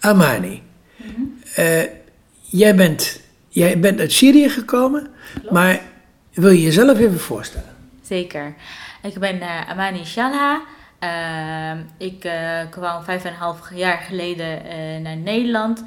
[0.00, 0.62] Amani,
[1.54, 1.82] eh,
[2.40, 5.10] jij, bent, jij bent uit Syrië gekomen,
[5.50, 5.80] maar
[6.32, 7.76] wil je jezelf even voorstellen?
[8.02, 8.54] Zeker.
[9.02, 10.60] Ik ben eh, Amani Shalha.
[11.04, 12.30] Uh, ik
[12.70, 14.62] kwam vijf en een half jaar geleden
[15.02, 15.84] naar Nederland.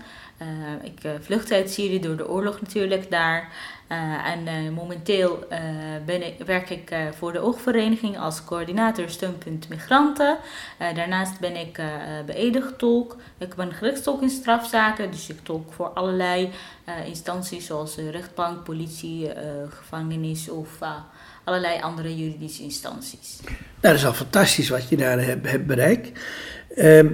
[0.84, 3.50] Ik vluchtte uit Syrië door de oorlog natuurlijk daar.
[4.26, 5.48] en momenteel
[6.06, 10.38] ben ik, werk ik voor de oogvereniging als coördinator steunpunt migranten.
[10.78, 11.82] daarnaast ben ik
[12.26, 13.18] beëdigd tolk.
[13.38, 16.50] Ik ben gerechtstolk in strafzaken, dus ik tolk voor allerlei
[17.06, 19.30] instanties zoals rechtbank, politie,
[19.70, 20.80] gevangenis of
[21.44, 23.40] allerlei andere juridische instanties.
[23.44, 26.20] Nou, dat is al fantastisch wat je daar hebt, bereikt.
[26.76, 27.12] Uh,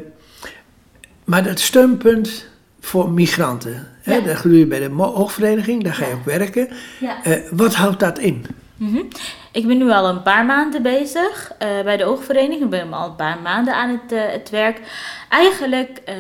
[1.23, 2.47] maar dat steunpunt
[2.79, 4.11] voor migranten, ja.
[4.11, 6.69] hè, dat doe je bij de hoogvereniging, daar ga je ook werken.
[6.99, 7.27] Ja.
[7.27, 8.45] Uh, wat houdt dat in?
[8.75, 9.07] Mm -hmm.
[9.51, 12.63] Ik ben nu al een paar maanden bezig uh, bij de oogvereniging.
[12.63, 14.81] Ik ben al een paar maanden aan het, uh, het werk.
[15.29, 16.15] Eigenlijk, uh,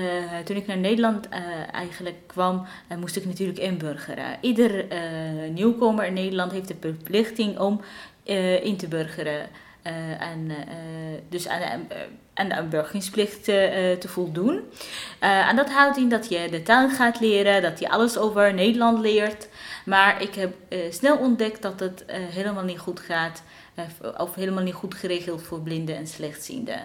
[0.45, 1.29] toen ik naar Nederland
[1.71, 2.65] eigenlijk kwam,
[2.99, 4.37] moest ik natuurlijk inburgeren.
[4.41, 4.85] Ieder
[5.53, 7.81] nieuwkomer in Nederland heeft de verplichting om
[8.63, 9.47] in te burgeren.
[10.19, 10.51] En
[11.29, 11.87] dus aan,
[12.33, 14.61] aan de te voldoen.
[15.19, 18.99] en dat houdt in dat je de taal gaat leren, dat je alles over Nederland
[18.99, 19.47] leert.
[19.85, 20.53] Maar ik heb
[20.89, 23.43] snel ontdekt dat het helemaal niet goed gaat
[24.17, 26.79] of helemaal niet goed geregeld voor blinden en slechtziende uh,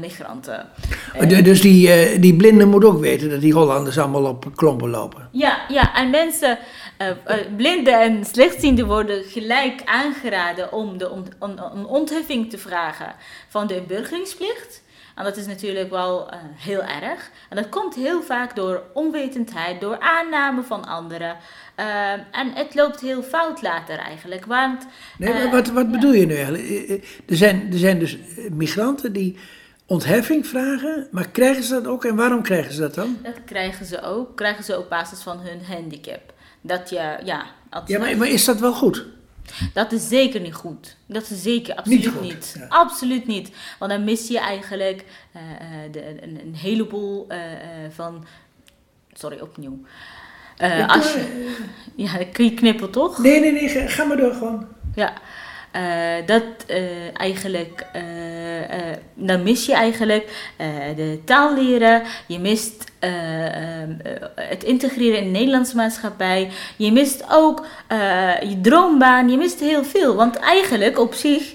[0.00, 0.68] migranten.
[1.20, 4.90] Uh, dus die, uh, die blinden moet ook weten dat die Hollanders allemaal op klompen
[4.90, 5.28] lopen.
[5.30, 6.58] Ja, ja en mensen,
[7.56, 13.14] blinden en slechtzienden worden gelijk aangeraden om de ont een ontheffing te vragen
[13.48, 14.82] van de inburgeringsplicht.
[15.14, 17.30] En dat is natuurlijk wel uh, heel erg.
[17.48, 21.36] En dat komt heel vaak door onwetendheid, door aanname van anderen.
[21.80, 24.46] Uh, en het loopt heel fout later eigenlijk.
[24.46, 24.86] Want,
[25.18, 26.88] nee, maar wat, wat bedoel je nu eigenlijk?
[27.28, 28.18] Er zijn, er zijn dus
[28.52, 29.36] migranten die
[29.86, 33.18] ontheffing vragen, maar krijgen ze dat ook en waarom krijgen ze dat dan?
[33.22, 36.32] Dat krijgen ze ook, krijgen ze op basis van hun handicap.
[36.60, 37.44] Dat je, ja...
[37.86, 39.06] Ja, maar, maar is dat wel goed?
[39.72, 40.96] Dat is zeker niet goed.
[41.06, 42.22] Dat is zeker absoluut niet.
[42.22, 42.66] niet.
[42.68, 43.50] Absoluut niet.
[43.78, 45.04] Want dan mis je eigenlijk
[45.36, 45.42] uh,
[45.92, 47.38] de, een, een, heleboel uh,
[47.90, 48.24] van.
[49.12, 49.78] Sorry, opnieuw.
[50.86, 51.54] als je,
[51.94, 53.18] ja, dan kun je knippen toch?
[53.18, 54.66] Nee, nee, nee, ga, ga maar door gewoon.
[54.94, 55.12] Ja.
[55.76, 58.93] Uh, dat uh, eigenlijk, uh,
[59.26, 60.52] dan mis je eigenlijk
[60.96, 62.92] de taal leren, je mist
[64.34, 67.66] het integreren in de Nederlandse maatschappij, je mist ook
[68.40, 70.14] je droombaan, je mist heel veel.
[70.14, 71.54] Want eigenlijk op zich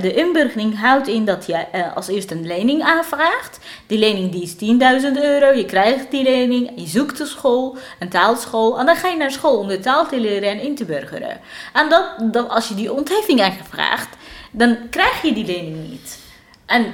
[0.00, 1.64] de inburgering houdt in dat je
[1.94, 3.58] als eerste een lening aanvraagt.
[3.86, 5.52] Die lening die is 10.000 euro.
[5.52, 8.78] Je krijgt die lening, je zoekt de school, een taalschool.
[8.78, 11.40] En dan ga je naar school om de taal te leren en in te burgeren.
[11.72, 14.16] En dat, dat, als je die ontheffing vraagt,
[14.50, 16.24] dan krijg je die lening niet.
[16.66, 16.84] En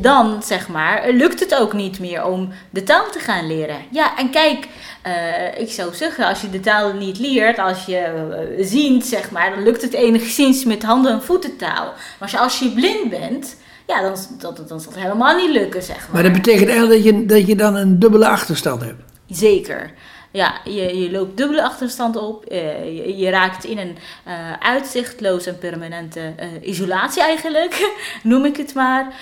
[0.00, 3.76] dan, zeg maar, lukt het ook niet meer om de taal te gaan leren.
[3.90, 4.68] Ja, en kijk,
[5.06, 8.26] uh, ik zou zeggen, als je de taal niet leert, als je
[8.58, 11.84] uh, ziet, zeg maar, dan lukt het enigszins met handen- en voetentaal.
[11.84, 15.50] Maar als je, als je blind bent, ja, dan, dan, dan zal het helemaal niet
[15.50, 16.08] lukken, zeg maar.
[16.12, 19.02] Maar dat betekent eigenlijk dat je, dat je dan een dubbele achterstand hebt?
[19.26, 19.92] Zeker
[20.32, 22.44] ja, je, je loopt dubbele achterstand op.
[22.52, 28.56] Uh, je, je, raakt in een uh, uitzichtloos en permanente uh, isolatie eigenlijk, noem ik
[28.56, 29.14] het maar.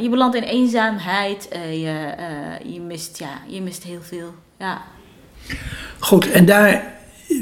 [0.00, 1.48] je belandt in eenzaamheid.
[1.70, 2.14] je,
[2.64, 4.34] je, mist, ja, je mist heel veel.
[4.58, 4.82] Ja.
[5.98, 6.92] Goed, en daar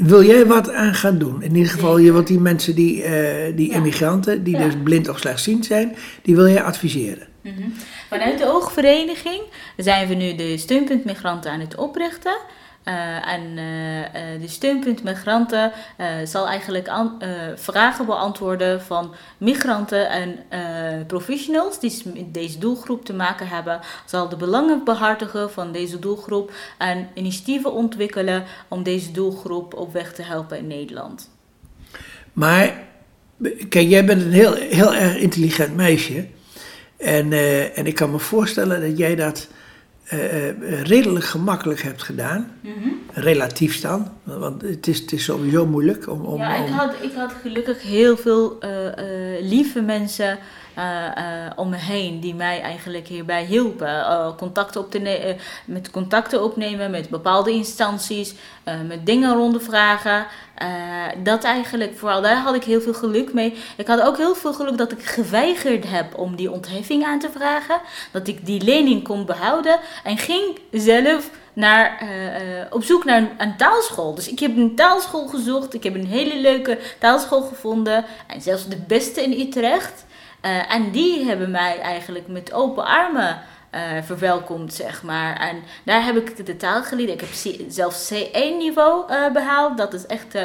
[0.01, 1.41] wil jij wat aan gaan doen?
[1.41, 3.03] In ieder geval, je wilt die mensen, die,
[3.55, 3.75] die ja.
[3.75, 4.63] immigranten, die ja.
[4.63, 7.27] dus blind of slechtziend zijn, die wil jij adviseren.
[7.41, 7.73] Mm -hmm.
[8.09, 9.41] Vanuit de oogvereniging
[9.77, 12.37] zijn we nu de steunpunt migranten aan het oprichten.
[12.87, 15.71] Uh, en uh, de steunpunt migranten
[16.23, 16.91] zal eigenlijk
[17.55, 20.37] vragen beantwoorden van migranten en
[21.07, 23.79] professionals die met deze doelgroep te maken hebben.
[24.05, 30.13] Zal de belangen behartigen van deze doelgroep en initiatieven ontwikkelen om deze doelgroep op weg
[30.13, 31.29] te helpen in Nederland.
[32.33, 32.73] Maar,
[33.69, 36.27] kijk, jij bent een heel, heel erg intelligent meisje.
[36.97, 37.31] En,
[37.73, 39.47] en ik kan me voorstellen dat jij dat
[40.13, 42.51] uh, redelijk gemakkelijk hebt gedaan.
[42.61, 43.01] Mm -hmm.
[43.13, 44.11] Relatief dan.
[44.23, 46.21] Want het is, het is sowieso moeilijk om.
[46.21, 48.69] om ja, ik had, ik had gelukkig heel veel uh,
[49.41, 50.39] lieve mensen
[51.55, 54.35] om me heen die mij eigenlijk hierbij hielpen.
[54.37, 55.35] contacten op te
[55.65, 58.33] met contacten opnemen met bepaalde instanties,
[58.87, 60.25] met dingen rondvragen.
[61.23, 63.57] Dat eigenlijk, vooral daar had ik heel veel geluk mee.
[63.77, 67.29] Ik had ook heel veel geluk dat ik geweigerd heb om die ontheffing aan te
[67.33, 67.79] vragen.
[68.11, 72.07] Dat ik die lening kon behouden en ging zelf naar,
[72.69, 74.15] op zoek naar een, een, taalschool.
[74.15, 75.73] Dus ik heb een taalschool gezocht.
[75.73, 78.05] Ik heb een hele leuke taalschool gevonden.
[78.27, 80.05] En zelfs de beste in Utrecht.
[80.69, 83.41] En die hebben mij eigenlijk met open armen
[83.73, 85.39] eh, verwelkomd, zeg maar.
[85.39, 87.09] En daar heb ik de taal geleerd.
[87.09, 89.77] Ik heb zelfs C1-niveau eh, behaald.
[89.77, 90.43] Dat is echt eh,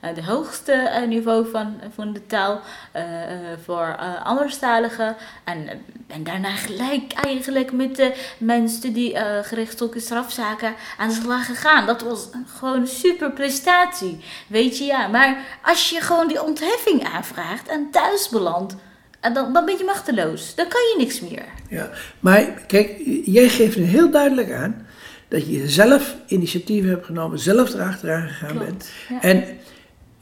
[0.00, 2.60] eh, de hoogste eh, niveau van, van de taal
[2.92, 5.16] eh, eh, voor eh anderstaligen.
[5.44, 5.76] En eh,
[6.06, 8.08] ben daarna gelijk eigenlijk met eh,
[8.38, 11.86] mijn studie eh gerechtstolken strafzaken aan de slag gegaan.
[11.86, 15.06] Dat was gewoon een super prestatie, weet je, ja.
[15.06, 18.76] Maar als je gewoon die ontheffing aanvraagt en thuis belandt,
[19.20, 20.54] en dan, dan ben je machteloos.
[20.54, 21.44] Dan kan je niks meer.
[21.68, 21.90] Ja,
[22.20, 22.90] maar kijk,
[23.24, 24.86] jij geeft nu heel duidelijk aan
[25.28, 28.90] dat je zelf initiatief hebt genomen, zelf erachteraan gegaan Klopt, bent.
[29.08, 29.20] ja.
[29.22, 29.44] En,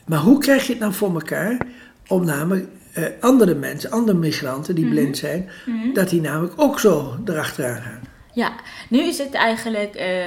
[0.07, 1.57] maar hoe krijg je het nou voor elkaar
[2.09, 4.95] om namelijk eh, andere mensen, andere migranten die Mhm.
[4.95, 5.49] blind zijn,
[5.95, 8.01] dat die namelijk ook zo erachteraan gaan?
[8.33, 8.53] Ja,
[8.89, 10.25] nu is het eigenlijk, eh,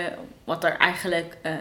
[0.51, 1.53] wat er eigenlijk eh,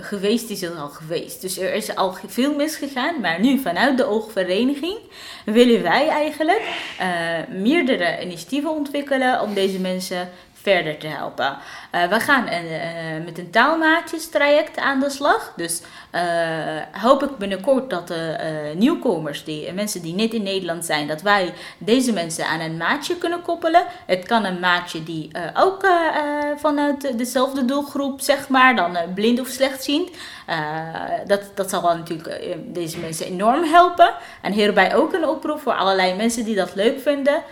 [0.00, 1.40] geweest is, is al geweest.
[1.40, 4.98] Dus er is al veel misgegaan, maar nu vanuit de oogvereniging
[5.44, 6.62] willen wij eigenlijk
[6.98, 7.08] eh,
[7.48, 11.56] meerdere initiatieven ontwikkelen om deze mensen verder te helpen.
[11.94, 15.52] Eh, we gaan een, eh, met een taalmaatjestraject aan de slag.
[15.56, 15.80] Dus
[16.10, 16.22] eh,
[17.02, 21.52] hoop ik binnenkort dat de nieuwkomers, die, mensen die net in Nederland zijn, dat wij
[21.78, 23.82] deze mensen aan een maatje kunnen koppelen.
[24.06, 25.86] Het kan een maatje die ook
[26.56, 30.10] vanuit dezelfde doelgroep, zeg maar, dan blind of slechtziend.
[31.26, 34.14] Dat, dat zal wel natuurlijk deze mensen enorm helpen.
[34.42, 37.42] En hierbij ook een oproep voor allerlei mensen die dat leuk vinden.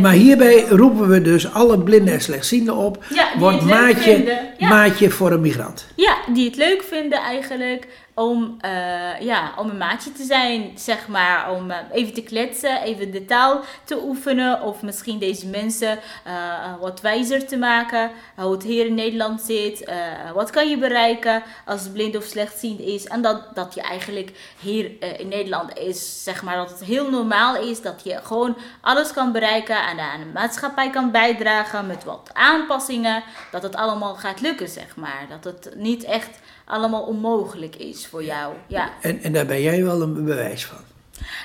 [0.00, 3.04] Maar hierbij roepen we dus alle blinden en slechtzienden op.
[3.08, 4.38] Ja, die Word het leuk maatje, vinden.
[4.58, 4.68] Ja.
[4.68, 5.86] maatje voor een migrant.
[5.94, 7.86] Ja, die het leuk vinden eigenlijk
[8.18, 11.52] om, eh, ja, om een maatje te zijn, zeg maar.
[11.52, 14.62] Om eh, even te kletsen, even de taal te oefenen.
[14.62, 16.34] Of misschien deze mensen eh,
[16.80, 18.10] wat wijzer te maken.
[18.36, 19.90] Hoe het hier in Nederland zit.
[20.34, 23.04] wat kan je bereiken als het blind of slechtziend is.
[23.06, 24.90] En dat, dat je eigenlijk hier
[25.20, 27.82] in Nederland is, zeg maar, dat het heel normaal is.
[27.82, 33.22] Dat je gewoon alles kan bereiken en aan de maatschappij kan bijdragen met wat aanpassingen.
[33.50, 35.26] Dat het allemaal gaat lukken, zeg maar.
[35.28, 36.38] Dat het niet echt
[36.68, 38.54] allemaal onmogelijk is voor jou.
[38.66, 40.78] Ja, En, en daar ben jij wel een bewijs van.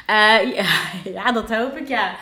[0.05, 2.15] Eh, ja, ja, dat hoop ik, ja.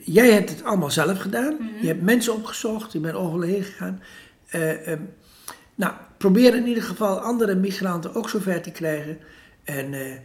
[0.00, 1.54] Jij hebt het allemaal zelf gedaan.
[1.54, 1.80] Mhm.
[1.80, 4.02] Je hebt mensen opgezocht, je bent overal heen gegaan.
[4.48, 5.02] Eh, ehm,
[5.74, 9.18] nou, probeer in ieder geval andere migranten ook zover te krijgen.
[9.64, 10.16] En eh,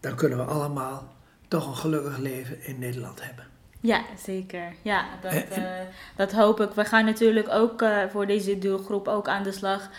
[0.00, 1.14] dan kunnen we allemaal
[1.48, 3.53] toch een gelukkig leven in Nederland hebben.
[3.84, 4.72] Ja, zeker.
[4.82, 5.86] Ja, dat, Eh, eh,
[6.16, 6.70] dat hoop ik.
[6.70, 9.90] We gaan natuurlijk ook eh, voor deze doelgroep ook aan de slag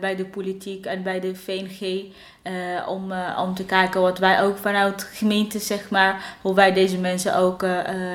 [0.00, 2.04] bij de politiek en bij de VNG.
[2.86, 7.36] om, om te kijken wat wij ook vanuit gemeente, zeg maar, hoe wij deze mensen
[7.36, 7.66] ook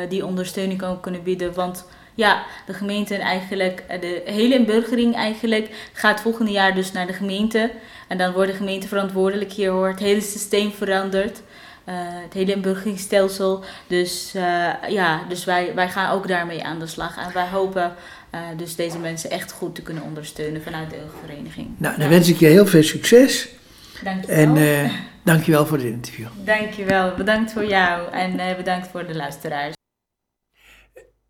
[0.10, 1.54] die ondersteuning ook kunnen bieden.
[1.54, 7.08] Want ja, de gemeente en eigenlijk, de hele inburgering eigenlijk, gaat volgende jaar dus naar
[7.08, 7.72] de gemeente.
[8.08, 9.88] En dan wordt de gemeente verantwoordelijk hiervoor.
[9.88, 11.42] Het hele systeem verandert.
[11.84, 13.64] Eh, het hele inburgeringsstelsel.
[13.88, 17.18] Dus eh, ja, dus wij, wij gaan ook daarmee aan de slag.
[17.18, 17.96] En wij hopen
[18.30, 21.68] eh, dus deze mensen echt goed te kunnen ondersteunen vanuit de vereniging.
[21.78, 23.50] Nou, dan wens ik je heel veel succes.
[24.04, 24.56] Dankjewel.
[24.56, 24.92] En
[25.24, 26.28] dankjewel voor dit interview.
[26.46, 27.16] Dankjewel.
[27.16, 29.74] Bedankt voor jou en bedankt voor de luisteraars.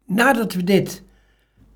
[0.06, 1.04] Nadat we dit,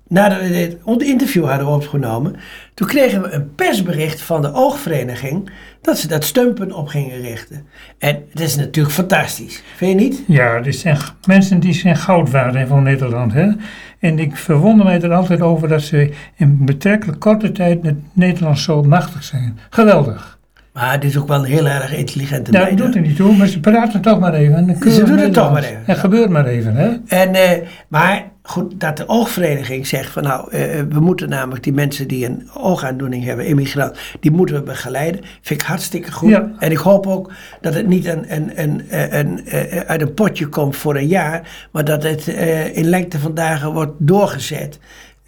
[0.08, 2.36] nadat we dit interview hadden opgenomen,
[2.74, 5.50] toen kregen we een persbericht van de oogvereniging
[5.80, 7.66] dat ze dat steunpunt op gingen richten.
[7.98, 10.22] En dat is natuurlijk fantastisch, vind je niet?
[10.26, 13.32] Ja, dit zijn mensen die zijn goud waard voor Nederland.
[13.32, 13.50] Hè?
[13.98, 18.62] En ik verwonder mij er altijd over dat ze in betrekkelijk korte tijd het Nederlands
[18.62, 19.58] zo machtig zijn.
[19.70, 20.37] Geweldig.
[20.72, 23.16] Maar het is ook wel een heel erg intelligente Ja, meid, dat doet er niet
[23.16, 24.78] toe, maar ze praten toch maar even.
[24.78, 25.82] Keurig doen het toch maar even.
[25.84, 26.96] Het gebeurt maar even, hè?
[27.06, 31.72] En, eh, maar goed, dat de oogvereniging zegt van nou, eh, we moeten namelijk die
[31.72, 35.20] mensen die een oogaandoening hebben, immigrant, die moeten we begeleiden.
[35.40, 36.30] Vind ik hartstikke goed.
[36.30, 36.50] Ja.
[36.58, 40.14] En ik hoop ook dat het niet een, een, een, een, een, eh, uit een
[40.14, 44.78] potje komt voor een jaar, maar dat het eh, in lengte van dagen wordt doorgezet.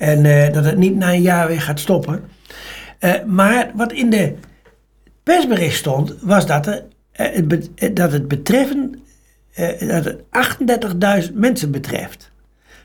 [0.00, 2.20] En eh, dat het niet na een jaar weer gaat stoppen.
[2.98, 4.34] Eh, maar wat in de
[5.22, 9.02] persbericht stond, was dat, er, eh, eh, dat het betreffen
[9.54, 12.30] eh, dat het 38.000 mensen betreft.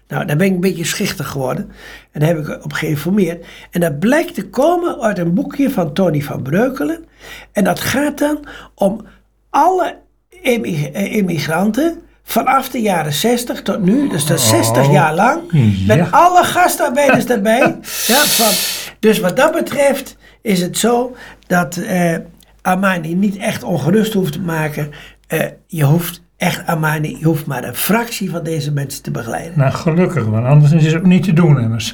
[0.08, 1.72] Nou, daar ben ik een beetje schichtig geworden.
[2.12, 3.46] En daar heb ik op geïnformeerd.
[3.72, 7.06] En dat blijkt te komen uit een boekje van Tony van Breukelen.
[7.52, 9.06] En dat gaat dan om
[9.50, 9.98] alle
[10.42, 14.10] immig- immigranten vanaf de jaren 60 tot nu.
[14.10, 14.92] Dus dat is 60 Oh.
[14.92, 15.42] jaar lang.
[15.52, 15.96] Ja.
[15.96, 17.60] Met alle gastarbeiders erbij.
[18.08, 18.52] Ja, van,
[19.00, 21.16] dus wat dat betreft is het zo
[21.48, 22.16] dat eh,
[22.62, 24.92] Armani niet echt ongerust hoeft te maken.
[25.28, 29.60] Eh, je hoeft echt Armani, je hoeft maar een fractie van deze mensen te begeleiden.
[29.60, 31.94] Nou, gelukkig, want anders is het ook niet te doen, immers.